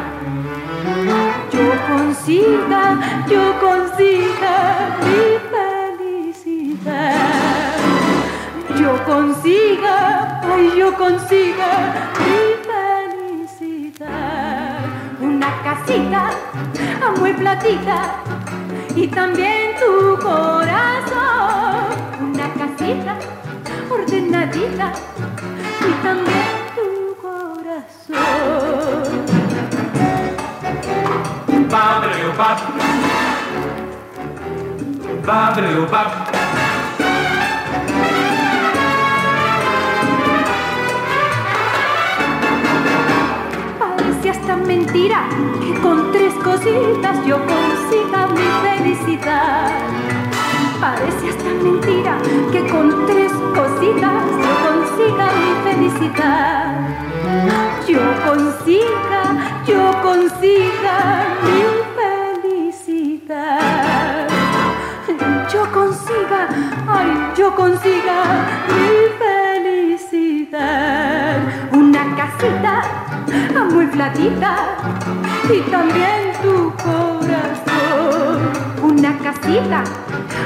Yo 1.52 1.66
consiga, 1.86 2.82
yo 3.28 3.60
consiga 3.60 3.87
mi 3.98 5.38
felicidad. 5.50 7.14
Yo 8.78 9.04
consiga, 9.04 10.40
ay, 10.42 10.72
yo 10.78 10.94
consiga 10.94 11.70
mi 12.20 12.42
felicidad. 13.58 14.78
Una 15.20 15.62
casita 15.62 16.30
muy 17.18 17.32
platita 17.32 18.22
y 18.94 19.08
también 19.08 19.74
tu 19.80 20.16
corazón. 20.22 21.86
Una 22.20 22.54
casita 22.54 23.16
ordenadita 23.90 24.92
y 25.80 25.92
también 26.02 26.54
tu 26.76 27.16
corazón. 27.20 28.18
Padre 31.68 32.26
o 32.26 32.32
pap. 32.36 32.58
Padre 32.60 32.77
o 35.28 35.86
pap. 35.88 36.10
Parece 43.78 44.30
hasta 44.30 44.56
mentira 44.56 45.28
que 45.60 45.80
con 45.80 46.12
tres 46.12 46.32
cositas 46.42 47.26
yo 47.26 47.36
consiga 47.44 48.26
mi 48.28 48.48
felicidad. 48.62 49.70
Parece 50.80 51.28
hasta 51.28 51.50
mentira 51.62 52.16
que 52.50 52.66
con 52.70 53.06
tres 53.06 53.32
cositas 53.54 54.22
yo 54.44 54.52
consiga 54.66 55.26
mi 55.40 55.50
felicidad. 55.70 56.72
Yo 57.86 58.00
consiga, 58.24 59.22
yo 59.66 59.92
consiga 60.02 61.26
mi 61.44 61.77
yo 67.38 67.54
consiga 67.54 68.18
mi 68.66 69.06
felicidad. 69.22 71.38
Una 71.72 72.16
casita 72.16 72.82
muy 73.70 73.86
platita 73.86 74.74
y 75.48 75.60
también 75.70 76.32
tu 76.42 76.74
corazón. 76.82 78.50
Una 78.82 79.16
casita 79.18 79.84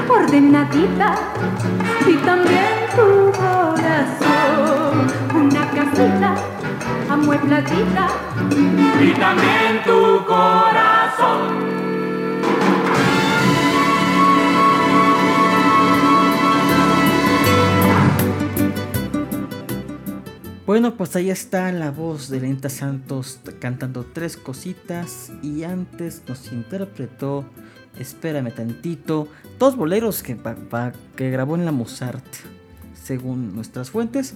ordenadita 0.07 1.15
y 2.05 2.15
también 2.17 2.85
tu 2.95 3.31
corazón. 3.41 5.07
Una 5.33 5.67
casita 5.71 6.35
amuebladita 7.09 8.07
y 9.01 9.13
también 9.13 9.81
tu 9.83 10.23
corazón. 10.25 11.72
Bueno, 20.73 20.95
pues 20.95 21.15
ahí 21.15 21.29
está 21.29 21.71
la 21.71 21.91
voz 21.91 22.29
de 22.29 22.41
Lenta 22.41 22.67
Santos 22.67 23.39
cantando 23.59 24.07
tres 24.11 24.37
cositas 24.37 25.31
y 25.43 25.65
antes 25.65 26.23
nos 26.27 26.51
interpretó 26.51 27.45
Espérame 27.99 28.51
tantito, 28.51 29.27
dos 29.59 29.75
boleros 29.75 30.23
que, 30.23 30.35
grabó 31.15 31.55
en 31.57 31.65
la 31.65 31.71
Mozart, 31.71 32.25
según 32.95 33.53
nuestras 33.53 33.91
fuentes. 33.91 34.33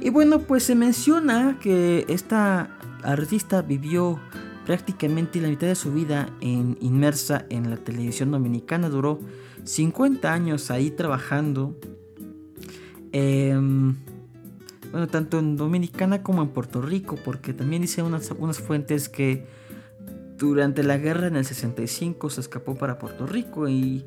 Y 0.00 0.10
bueno, 0.10 0.40
pues 0.40 0.64
se 0.64 0.74
menciona 0.74 1.56
que 1.62 2.04
esta 2.08 2.76
artista 3.04 3.62
vivió 3.62 4.18
prácticamente 4.66 5.40
la 5.40 5.46
mitad 5.46 5.68
de 5.68 5.76
su 5.76 5.92
vida 5.92 6.30
en, 6.40 6.76
inmersa 6.80 7.46
en 7.48 7.70
la 7.70 7.76
televisión 7.76 8.32
dominicana, 8.32 8.88
duró 8.88 9.20
50 9.62 10.32
años 10.32 10.72
ahí 10.72 10.90
trabajando. 10.90 11.76
Eh, 13.12 13.56
bueno, 14.90 15.06
tanto 15.06 15.38
en 15.38 15.56
Dominicana 15.56 16.22
como 16.22 16.42
en 16.42 16.48
Puerto 16.48 16.82
Rico, 16.82 17.16
porque 17.24 17.52
también 17.52 17.82
dice 17.82 18.02
unas, 18.02 18.30
unas 18.38 18.58
fuentes 18.58 19.08
que 19.08 19.46
durante 20.38 20.82
la 20.82 20.98
guerra 20.98 21.28
en 21.28 21.36
el 21.36 21.44
65 21.44 22.30
se 22.30 22.40
escapó 22.40 22.74
para 22.74 22.98
Puerto 22.98 23.26
Rico 23.26 23.68
y 23.68 24.04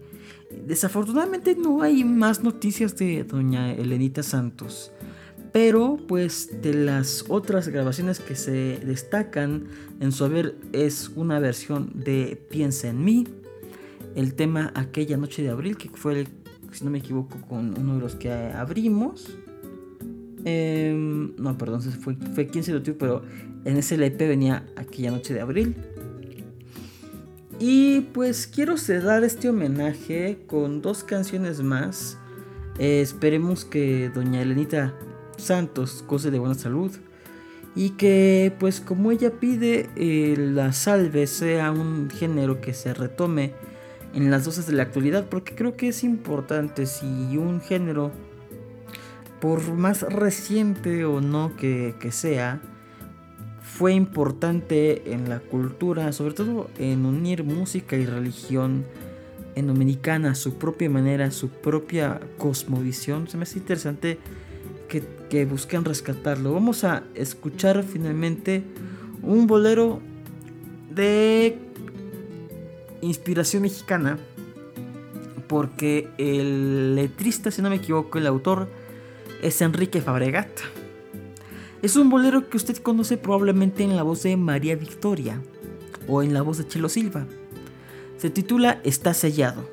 desafortunadamente 0.66 1.56
no 1.56 1.82
hay 1.82 2.04
más 2.04 2.44
noticias 2.44 2.96
de 2.96 3.24
doña 3.24 3.72
Elenita 3.72 4.24
Santos. 4.24 4.92
Pero 5.52 5.98
pues 6.08 6.62
de 6.62 6.76
las 6.76 7.26
otras 7.28 7.70
grabaciones 7.70 8.20
que 8.20 8.36
se 8.36 8.80
destacan 8.86 9.66
en 10.00 10.12
su 10.12 10.24
haber 10.24 10.56
es 10.74 11.10
una 11.16 11.40
versión 11.40 11.92
de 11.96 12.40
Piensa 12.50 12.90
en 12.90 13.04
mí, 13.04 13.28
el 14.16 14.36
tema 14.36 14.72
Aquella 14.76 15.18
noche 15.18 15.42
de 15.42 15.50
abril, 15.50 15.76
que 15.76 15.90
fue 15.90 16.20
el, 16.20 16.28
si 16.72 16.86
no 16.86 16.92
me 16.92 17.00
equivoco, 17.00 17.42
con 17.48 17.78
uno 17.80 17.96
de 17.96 18.00
los 18.00 18.16
que 18.16 18.32
abrimos. 18.32 19.36
Em, 20.46 21.36
no, 21.38 21.58
perdón, 21.58 21.82
fue, 21.82 22.16
fue 22.34 22.48
15 22.48 22.72
de 22.72 22.78
octubre, 22.78 22.98
pero 23.00 23.22
en 23.66 23.78
ese 23.78 23.96
LP 23.96 24.28
venía 24.28 24.66
aquella 24.76 25.12
noche 25.12 25.34
de 25.34 25.42
abril. 25.42 25.76
Y 27.60 28.02
pues 28.14 28.48
quiero 28.48 28.78
cerrar 28.78 29.26
este 29.26 29.50
homenaje 29.50 30.40
con 30.48 30.82
dos 30.82 31.04
canciones 31.04 31.62
más. 31.62 32.18
Eh, 32.80 33.02
esperemos 33.02 33.66
que 33.66 34.10
doña 34.10 34.42
Elenita 34.42 34.94
Santos 35.36 36.06
goce 36.08 36.32
de 36.32 36.40
buena 36.40 36.56
salud. 36.56 36.92
Y 37.76 37.92
que 37.92 38.56
pues 38.60 38.80
como 38.80 39.12
ella 39.12 39.32
pide, 39.40 39.90
eh, 39.98 40.36
la 40.38 40.72
salve 40.72 41.28
sea 41.28 41.72
un 41.72 42.10
género 42.10 42.62
que 42.62 42.74
se 42.74 42.94
retome 42.94 43.54
en 44.14 44.32
las 44.32 44.46
dosis 44.46 44.66
de 44.66 44.74
la 44.74 44.84
actualidad. 44.84 45.28
Porque 45.30 45.54
creo 45.54 45.76
que 45.76 45.90
es 45.90 46.06
importante 46.06 46.86
si 46.86 47.06
un 47.38 47.60
género 47.60 48.12
por 49.42 49.74
más 49.74 50.02
reciente 50.02 51.06
o 51.06 51.22
no 51.22 51.56
que, 51.56 51.96
sea, 52.12 52.62
fue 53.62 53.94
importante 53.94 55.14
en 55.14 55.30
la 55.30 55.40
cultura, 55.40 56.12
sobre 56.12 56.34
todo 56.34 56.70
en 56.78 57.06
unir 57.06 57.44
música 57.44 57.96
y 57.96 58.06
religión 58.06 58.86
en 59.56 59.68
Dominicana, 59.68 60.36
su 60.36 60.56
propia 60.56 60.90
manera, 60.90 61.32
su 61.32 61.50
propia 61.50 62.20
cosmovisión. 62.38 63.28
Se 63.28 63.38
me 63.38 63.44
hace 63.44 63.60
interesante 63.60 64.18
que, 64.88 65.04
que 65.30 65.46
busquen 65.46 65.86
rescatarlo. 65.86 66.54
Vamos 66.54 66.84
a 66.84 67.04
escuchar 67.16 67.84
finalmente 67.84 68.64
un 69.22 69.48
bolero 69.48 70.02
de 70.94 71.58
inspiración 73.02 73.64
mexicana, 73.64 74.18
porque 75.48 76.10
el 76.18 76.96
letrista, 76.96 77.52
si 77.52 77.62
no 77.62 77.70
me 77.70 77.78
equivoco, 77.78 78.18
el 78.18 78.28
autor, 78.28 78.70
es 79.42 79.62
Enrique 79.62 80.02
Fabregat. 80.02 80.50
Es 81.82 81.96
un 81.96 82.10
bolero 82.10 82.50
que 82.50 82.58
usted 82.58 82.78
conoce 82.78 83.18
probablemente 83.18 83.84
en 83.84 83.96
la 83.96 84.04
voz 84.04 84.24
de 84.24 84.36
María 84.36 84.76
Victoria 84.76 85.42
o 86.08 86.22
en 86.24 86.34
la 86.34 86.42
voz 86.42 86.58
de 86.58 86.68
Chelo 86.68 86.90
Silva. 86.90 87.26
Se 88.18 88.30
titula 88.30 88.82
Está 88.84 89.14
sellado. 89.14 89.70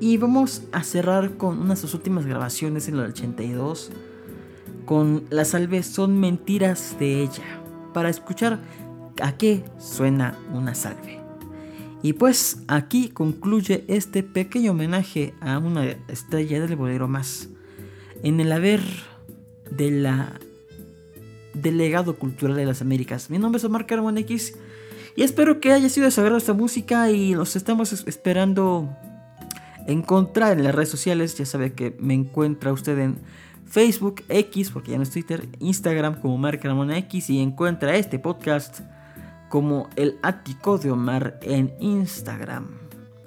Y 0.00 0.16
vamos 0.16 0.62
a 0.72 0.82
cerrar 0.82 1.36
con 1.36 1.58
unas 1.58 1.80
de 1.80 1.82
sus 1.82 1.94
últimas 1.94 2.26
grabaciones 2.26 2.88
en 2.88 2.94
el 2.94 3.06
82 3.06 3.90
con 4.84 5.24
La 5.30 5.44
salve 5.44 5.82
son 5.82 6.18
mentiras 6.20 6.96
de 6.98 7.22
ella 7.22 7.60
para 7.92 8.10
escuchar 8.10 8.60
a 9.22 9.36
qué 9.36 9.64
suena 9.78 10.38
una 10.52 10.74
salve. 10.74 11.20
Y 12.02 12.12
pues 12.12 12.58
aquí 12.68 13.08
concluye 13.08 13.84
este 13.88 14.22
pequeño 14.22 14.72
homenaje 14.72 15.34
a 15.40 15.58
una 15.58 15.86
estrella 16.08 16.60
del 16.60 16.76
bolero 16.76 17.08
más 17.08 17.48
en 18.24 18.40
el 18.40 18.50
haber 18.50 18.80
de 19.70 19.90
la 19.90 20.40
delegado 21.52 22.16
cultural 22.16 22.56
de 22.56 22.64
las 22.64 22.80
Américas. 22.80 23.30
Mi 23.30 23.38
nombre 23.38 23.58
es 23.58 23.64
Omar 23.64 23.86
Carmón 23.86 24.18
X 24.18 24.54
y 25.14 25.22
espero 25.22 25.60
que 25.60 25.72
haya 25.72 25.88
sido 25.88 26.08
de 26.08 26.36
esta 26.36 26.54
música 26.54 27.10
y 27.10 27.34
los 27.34 27.54
estamos 27.54 27.92
esperando 27.92 28.88
encontrar 29.86 30.58
en 30.58 30.64
las 30.64 30.74
redes 30.74 30.88
sociales. 30.88 31.36
Ya 31.36 31.46
sabe 31.46 31.72
que 31.74 31.94
me 32.00 32.14
encuentra 32.14 32.72
usted 32.72 32.98
en 32.98 33.18
Facebook, 33.66 34.24
X, 34.28 34.70
porque 34.70 34.92
ya 34.92 34.96
no 34.96 35.02
es 35.02 35.10
Twitter, 35.10 35.46
Instagram 35.60 36.20
como 36.20 36.34
Omar 36.34 36.58
Carmona 36.58 36.98
X 36.98 37.30
y 37.30 37.40
encuentra 37.40 37.94
este 37.96 38.18
podcast 38.18 38.80
como 39.50 39.88
el 39.96 40.16
ático 40.22 40.78
de 40.78 40.90
Omar 40.90 41.38
en 41.42 41.74
Instagram. 41.78 42.68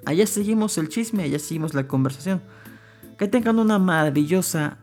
Allá 0.04 0.26
seguimos 0.26 0.76
el 0.76 0.88
chisme, 0.88 1.22
allá 1.22 1.38
seguimos 1.38 1.72
la 1.72 1.86
conversación. 1.86 2.42
Que 3.18 3.28
tengan 3.28 3.58
una 3.58 3.78
maravillosa, 3.78 4.78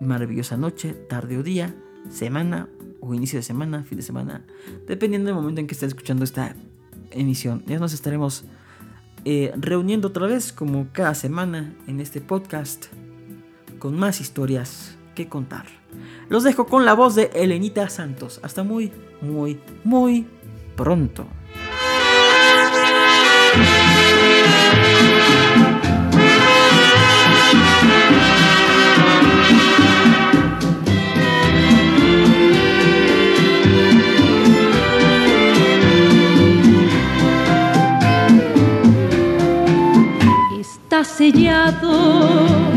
maravillosa 0.00 0.56
noche, 0.56 0.94
tarde 0.94 1.38
o 1.38 1.42
día, 1.42 1.74
semana 2.08 2.68
o 3.00 3.14
inicio 3.14 3.38
de 3.38 3.42
semana, 3.42 3.84
fin 3.84 3.98
de 3.98 4.02
semana, 4.02 4.44
dependiendo 4.86 5.26
del 5.26 5.36
momento 5.36 5.60
en 5.60 5.66
que 5.66 5.74
estén 5.74 5.88
escuchando 5.88 6.24
esta 6.24 6.54
emisión. 7.10 7.62
Ya 7.66 7.78
nos 7.78 7.92
estaremos 7.92 8.44
eh, 9.24 9.52
reuniendo 9.56 10.08
otra 10.08 10.26
vez 10.26 10.52
como 10.52 10.88
cada 10.92 11.14
semana 11.14 11.74
en 11.86 12.00
este 12.00 12.20
podcast 12.20 12.86
con 13.78 13.98
más 13.98 14.20
historias 14.20 14.96
que 15.14 15.28
contar. 15.28 15.66
Los 16.28 16.44
dejo 16.44 16.66
con 16.66 16.84
la 16.84 16.94
voz 16.94 17.14
de 17.14 17.30
Elenita 17.34 17.88
Santos. 17.88 18.40
Hasta 18.42 18.62
muy, 18.62 18.92
muy, 19.20 19.58
muy 19.84 20.26
pronto. 20.76 21.26
Sellado 41.04 42.69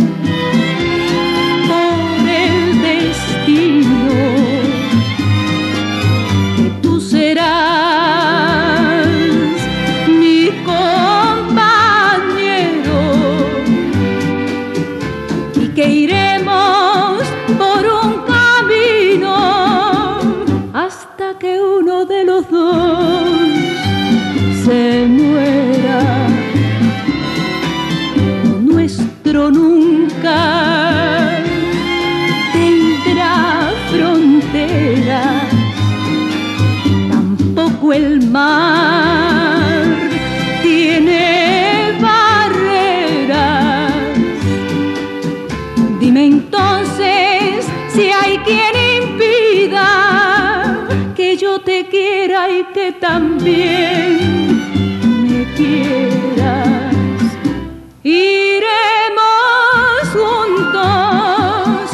Iremos 58.03 60.03
juntos, 60.11 61.87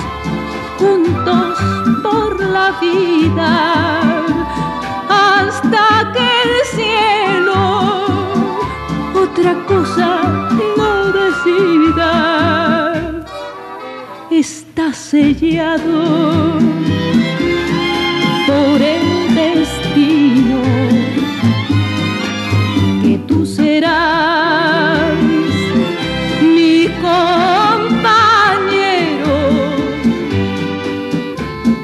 juntos 0.79 1.59
por 2.01 2.41
la 2.41 2.71
vida, 2.81 3.51
hasta 5.07 6.11
que 6.13 6.27
el 6.45 6.53
cielo 6.75 7.61
otra 9.13 9.53
cosa 9.67 10.09
no 10.77 10.91
decida. 11.19 12.11
Está 14.31 14.91
sellado 14.93 16.01
por 18.47 18.81
el 18.81 19.35
destino 19.35 20.59
serás 23.79 25.13
mi 26.41 26.87
compañero 27.01 28.09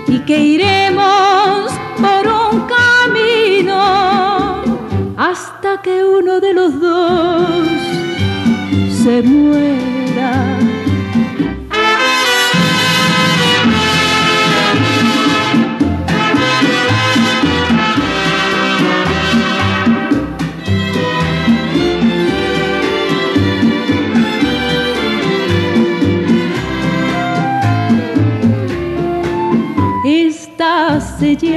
y 0.08 0.19
que 0.25 0.38
iremos 0.39 1.71
por 2.01 2.27
un 2.27 2.67
camino 2.77 3.81
hasta 5.15 5.81
que 5.81 6.03
uno 6.03 6.41
de 6.41 6.53
los 6.53 6.79
dos 6.81 7.67
se 9.03 9.21
muera. 9.21 9.94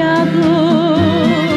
Sellado 0.09 1.48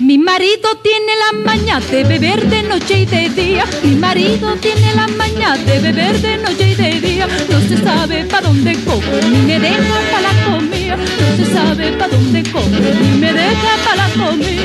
Mi 0.00 0.16
marido 0.16 0.68
tiene 0.82 1.12
la 1.16 1.38
maña 1.44 1.80
de 1.80 2.04
beber 2.04 2.48
de 2.48 2.62
noche 2.62 3.00
y 3.00 3.06
de 3.06 3.28
día. 3.28 3.64
Mi 3.82 3.94
marido 3.94 4.54
tiene 4.56 4.94
la 4.94 5.06
maña 5.08 5.56
de 5.56 5.80
beber 5.80 6.20
de 6.20 6.38
noche 6.38 6.70
y 6.70 6.74
de 6.74 7.00
día. 7.00 7.26
No 7.50 7.60
se 7.60 7.76
sabe 7.76 8.24
pa' 8.24 8.40
dónde 8.40 8.74
coge, 8.84 9.20
ni 9.30 9.38
me 9.38 9.60
deja 9.60 10.00
pa' 10.10 10.20
la 10.20 10.32
comida. 10.44 10.96
No 10.96 11.36
se 11.36 11.52
sabe 11.52 11.92
pa' 11.92 12.08
dónde 12.08 12.42
coge, 12.50 12.94
ni 13.00 13.18
me 13.18 13.32
deja 13.32 13.76
pa' 13.84 13.96
la 13.96 14.08
comida. 14.10 14.57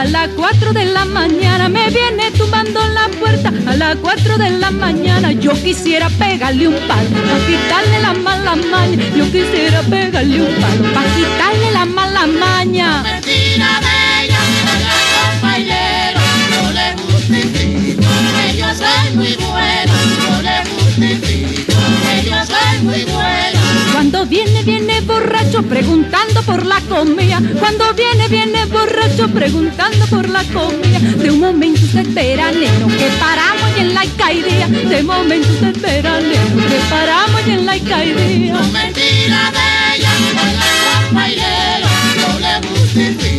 A 0.00 0.04
las 0.06 0.28
4 0.30 0.72
de 0.72 0.86
la 0.86 1.04
mañana. 1.04 1.68
Me 1.68 1.90
viene 1.90 2.30
tumbando 2.30 2.80
la 2.88 3.08
puerta 3.18 3.52
a 3.66 3.76
las 3.76 3.96
4 3.96 4.38
de 4.38 4.50
la 4.52 4.70
mañana. 4.70 5.32
Yo 5.32 5.52
quisiera 5.52 6.08
pegarle 6.08 6.68
un 6.68 6.78
palo 6.88 7.10
para 7.26 7.46
quitarle 7.46 8.00
la 8.00 8.14
mala 8.14 8.56
maña. 8.56 8.96
Yo 9.14 9.24
quisiera 9.30 9.82
pegarle 9.82 10.40
un 10.40 10.54
palo 10.54 10.84
para 10.94 11.14
quitarle 11.16 11.70
la 11.72 11.84
mala 11.84 12.26
maña. 12.26 13.02
Mentira 13.02 13.80
de 13.84 14.24
ella, 14.24 14.40
la 14.86 14.96
compañera, 15.16 16.22
no 16.50 16.62
le 16.78 16.86
justifico, 17.02 18.10
que 18.36 18.56
yo 18.56 18.68
soy 18.80 19.16
muy 19.16 19.36
bueno, 19.50 19.94
no 20.30 20.42
le 20.46 20.56
justifico, 20.70 21.74
que 22.04 22.30
yo 22.30 22.36
soy 22.46 22.74
muy 22.84 23.04
bueno. 23.04 23.60
Cuando 23.92 24.24
viene, 24.24 24.62
viene 24.62 24.79
borracho 25.50 25.68
preguntando 25.68 26.42
por 26.42 26.64
la 26.64 26.80
comida. 26.82 27.40
Cuando 27.58 27.92
viene, 27.94 28.28
viene 28.28 28.64
borracho 28.66 29.28
preguntando 29.28 30.06
por 30.06 30.28
la 30.28 30.44
comida. 30.44 30.98
De 31.00 31.30
un 31.30 31.40
momento 31.40 31.80
se 31.80 32.02
espera, 32.02 32.52
neno, 32.52 32.86
que 32.86 33.08
paramos 33.18 33.76
y 33.76 33.80
en 33.80 33.94
la 33.94 34.00
alcaidía. 34.02 34.68
De 34.68 35.02
momento 35.02 35.48
se 35.58 35.70
espera, 35.70 36.20
neno, 36.20 36.68
que 36.68 36.78
paramos 36.88 37.40
y 37.46 37.50
en 37.50 37.66
la 37.66 37.72
alcaidía. 37.72 38.52
No 38.52 38.68
mentira 38.68 39.50
de 39.50 39.96
ella, 39.96 40.12
no 40.22 40.44
le 42.38 42.68
justifico, 42.68 43.29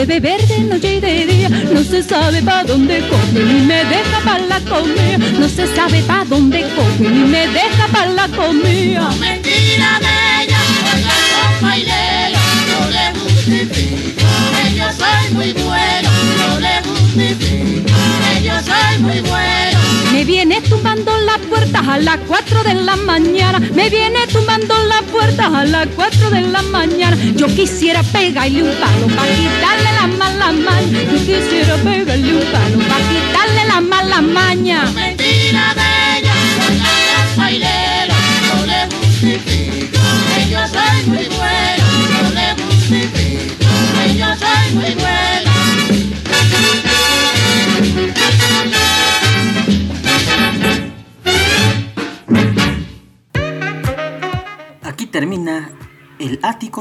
maña 0.00 0.06
de 0.06 0.06
beber 0.06 0.46
de 0.46 0.60
noche 0.60 0.96
y 0.96 1.00
de 1.00 1.26
día. 1.26 1.48
No 1.48 1.82
se 1.82 2.02
sabe 2.02 2.42
pa' 2.42 2.64
dónde 2.64 3.00
coge 3.08 3.44
ni 3.44 3.60
me 3.60 3.84
deja 3.84 4.20
pa' 4.24 4.38
la 4.38 4.60
comida. 4.60 5.18
No 5.38 5.48
se 5.48 5.66
sabe 5.74 6.02
pa' 6.02 6.24
dónde 6.24 6.62
coge 6.76 7.08
ni 7.10 7.24
me 7.24 7.48
deja 7.48 7.86
pa' 7.92 8.06
la 8.06 8.28
comida. 8.28 9.10
Mentira 9.18 10.00
de 10.00 10.44
ella, 10.44 10.58
oiga 10.94 11.30
compañero, 11.60 12.38
no 12.70 12.90
le 12.90 13.20
justifico, 13.20 14.26
que 14.56 14.74
yo 14.76 14.86
soy 14.92 15.34
muy 15.34 15.52
bueno, 15.52 16.10
no 16.38 16.60
le 16.60 16.74
justifico, 16.88 17.92
que 18.24 18.42
yo 18.42 18.54
soy 18.60 18.98
muy 19.00 19.20
bueno. 19.20 19.80
Me 20.12 20.24
viene 20.24 20.60
tumbando 20.62 21.16
las 21.18 21.38
puertas 21.48 21.86
a 21.86 21.98
las 21.98 22.18
4 22.26 22.64
de 22.64 22.74
la 22.74 22.96
mañana. 22.96 23.58
Me 23.74 23.88
viene 23.88 24.26
tumbando 24.26 24.74
las 24.84 25.02
puertas 25.04 25.52
a 25.52 25.64
las 25.64 25.86
4 25.94 26.30
de 26.30 26.42
la 26.42 26.62
mañana. 26.62 27.16
Yo 27.36 27.46
quisiera 27.46 28.02
pegarle 28.02 28.62
un 28.64 28.74
palo 28.74 29.06
para 29.16 29.32
quitarle 29.32 29.79